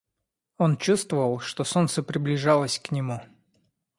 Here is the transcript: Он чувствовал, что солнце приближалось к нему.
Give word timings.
Он 0.57 0.77
чувствовал, 0.77 1.37
что 1.39 1.63
солнце 1.63 2.01
приближалось 2.01 2.79
к 2.79 2.89
нему. 2.89 3.21